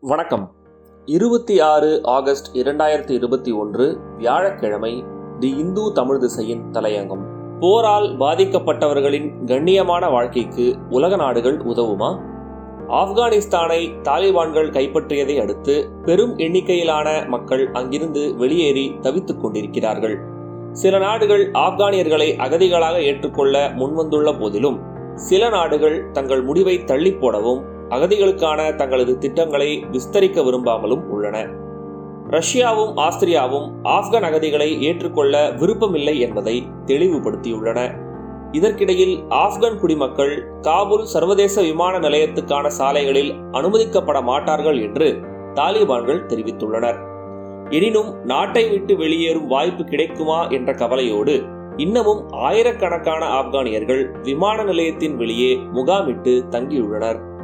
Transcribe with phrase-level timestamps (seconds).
[0.00, 0.52] வணக்கம்.
[1.06, 5.04] இருபத்தி ஆறு ஆகஸ்ட் இரண்டாயிரத்தி இருபத்தி ஒன்று வியாழக்கிழமை
[5.38, 7.22] தி இந்து தமிழ் திசையின் தலையங்கம்.
[7.60, 12.20] போரால் பாதிக்கப்பட்டவர்களின் கண்ணியமான வாழ்க்கைக்கு உலக நாடுகள் உதவுமா?
[12.88, 20.18] ஆப்கானிஸ்தானை தாலிபான்கள் கைப்பற்றியதை அடுத்து பெரும் எண்ணிக்கையிலான மக்கள் அங்கிருந்து வெளியேறி தவித்துக் கொண்டிருக்கிறார்கள்.
[20.72, 24.80] சில நாடுகள் ஆப்கானியர்களை அகதிகளாக ஏற்றுக்கொள்ள முன்வந்துள்ள போதிலும்
[25.14, 31.46] சில நாடுகள் தங்கள் முடிவை தள்ளி போடவும் அகதிகளுக்கான தங்களது திட்டங்களை விஸ்தரிக்க விரும்பாமலும் உள்ளன.
[32.30, 38.06] ரஷ்யாவும் ஆஸ்திரியாவும் ஆப்கான் அகதிகளை ஏற்றுக்கொள்ள விருப்பமில்லை என்பதை தெளிவுபடுத்தியுள்ளன.
[38.52, 45.16] இதற்கிடையில் ஆப்கான் குடிமக்கள் காபூல் சர்வதேச விமான நிலையத்துக்கான சாலைகளில் அனுமதிக்கப்பட மாட்டார்கள் என்று
[45.54, 46.98] தாலிபான்கள் தெரிவித்துள்ளனர்.
[47.70, 51.42] எனினும் நாட்டை விட்டு வெளியேறும் வாய்ப்பு கிடைக்குமா என்ற கவலையோடு
[51.76, 57.36] இன்னமும் ஆயிரக்கணக்கான ஆப்கானியர்கள் விமான நிலையத்தின் வெளியே முகாமிட்டு தங்கியுள்ளனர்.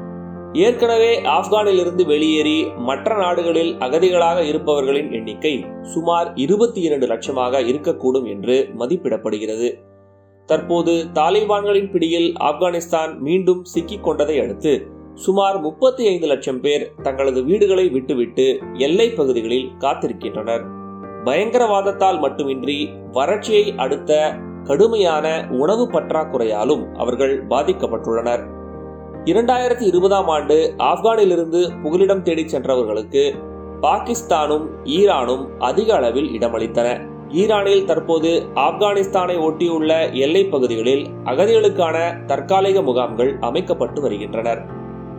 [0.57, 9.74] ஏற்கனவே ஆப்கானிலிருந்து வெளியேறி மற்ற நாடுகளில் அகதிகளாக இருப்பவர்களின் எண்ணிக்கை சுமார் இருபத்தி இரண்டு லட்சமாக இருக்கக்கூடும் என்று மதிப்பிடப்படுகிறது.
[10.46, 17.89] தற்போது தாலிபான்களின் பிடியில் ஆப்கானிஸ்தான் மீண்டும் சிக்கிக் கொண்டதை அடுத்து சுமார் முப்பத்தி ஐந்து லட்சம் பேர் தங்களது வீடுகளை
[17.89, 20.65] விட்டுவிட்டு எல்லை பகுதிகளில் காத்திருக்கின்றனர்.
[21.24, 28.63] பயங்கரவாதத்தால் மட்டுமின்றி வறட்சியை அடுத்த கடுமையான உணவு பற்றாக்குறையாலும் அவர்கள் பாதிக்கப்பட்டுள்ளனர்.
[29.25, 33.35] இரண்டாயிரத்தி இருபதாம் ஆண்டு ஆப்கானிலிருந்து புகலிடம் தேடிச் சென்றவர்களுக்கு
[33.80, 37.09] பாகிஸ்தானும் ஈரானும் அதிக அளவில் இடமளித்தன.
[37.29, 44.65] ஈரானில் தற்போது ஆப்கானிஸ்தானை ஒட்டியுள்ள எல்லைப் பகுதிகளில் அகதிகளுக்கான தற்காலிக முகாம்கள் அமைக்கப்பட்டு வருகின்றனர்.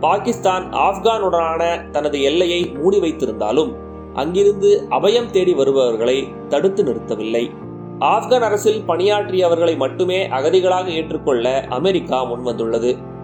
[0.00, 3.74] பாகிஸ்தான் ஆப்கானுடனான தனது எல்லையை மூடி வைத்திருந்தாலும்
[4.14, 7.50] அங்கிருந்து அபயம் தேடி வருபவர்களை தடுத்து நிறுத்தவில்லை.
[8.00, 13.14] ஆப்கான் அரசில் பணியாற்றியவர்களை மட்டுமே அகதிகளாக ஏற்றுக்கொள்ள அமெரிக்கா முன்வந்துள்ளது.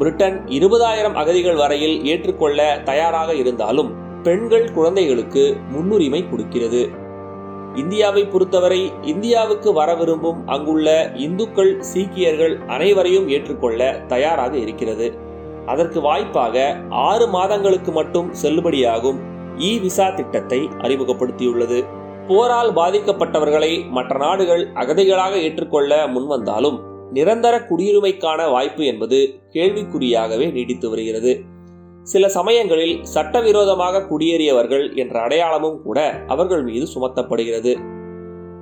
[0.00, 3.90] பிரிட்டன் இருபதாயிரம் அகதிகள் வரையில் ஏற்றுக்கொள்ள தயாராக இருந்தாலும்
[4.22, 6.88] பெண்கள் குழந்தைகளுக்கு முன்னுரிமை கொடுக்கிறது.
[7.74, 15.18] இந்தியாவை பொறுத்தவரை இந்தியாவுக்கு வர விரும்பும் அங்குள்ள இந்துக்கள் சீக்கியர்கள் அனைவரையும் ஏற்றுக்கொள்ள தயாராக இருக்கிறது.
[15.66, 19.18] அதற்கு வாய்ப்பாக ஆறு மாதங்களுக்கு மட்டும் செல்லுபடியாகும்
[19.56, 21.80] இ விசா திட்டத்தை அறிமுகப்படுத்தியுள்ளது.
[22.26, 26.78] போரால் பாதிக்கப்பட்டவர்களை மற்ற நாடுகள் அகதிகளாக ஏற்றுக்கொள்ள முன்வந்தாலும்
[27.12, 31.32] நிரந்தர குடியுரிமைக்கான வாய்ப்பு என்பது கேள்விக்குறியாகவே நீடித்து வருகிறது.
[32.02, 37.72] சில சமயங்களில் சட்டவிரோதமாக குடியேறியவர்கள் என்ற அடையாளமும் கூட அவர்கள் மீது சுமத்தப்படுகிறது.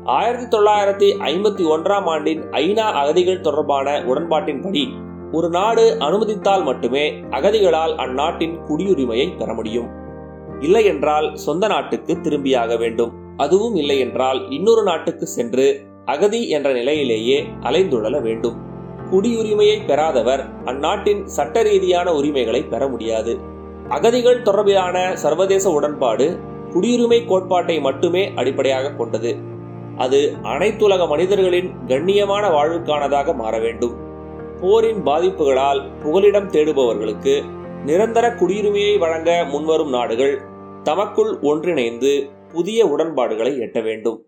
[0.04, 4.88] ஆயிரத்தி தொள்ளாயிரத்தி ஐம்பத்தி ஒன்றாம் ஆண்டின் ஐநா அகதிகள் தொடர்பான உடன்பாட்டின்படி
[5.32, 9.88] ஒரு நாடு அனுமதித்தால் மட்டுமே அகதிகளால் அந்நாட்டின் குடியுரிமையை பெற முடியும்.
[10.60, 13.12] இல்லை என்றால் சொந்த நாட்டுக்கு திரும்பியாக வேண்டும்.
[13.36, 15.66] அதுவும் இல்லை என்றால் இன்னொரு நாட்டுக்கு சென்று
[16.08, 18.56] அகதி என்ற நிலையிலேயே அலைந்துழல வேண்டும்.
[19.10, 23.32] குடியுரிமையை பெறாதவர் அந்நாட்டின் சட்ட ரீதியான உரிமைகளை பெற முடியாது.
[23.88, 26.26] அகதிகள் தொடர்பிலான சர்வதேச உடன்பாடு
[26.72, 29.32] குடியுரிமை கோட்பாட்டை மட்டுமே அடிப்படையாக கொண்டது.
[29.96, 33.94] அது அனைத்துலக மனிதர்களின் கண்ணியமான வாழ்வுக்கானதாக மாற வேண்டும்.
[34.60, 37.34] போரின் பாதிப்புகளால் புகலிடம் தேடுபவர்களுக்கு
[37.84, 40.34] நிரந்தர குடியுரிமையை வழங்க முன்வரும் நாடுகள்
[40.82, 42.12] தமக்குள் ஒன்றிணைந்து
[42.52, 44.18] புதிய உடன்பாடுகளை எட்ட வேண்டும்.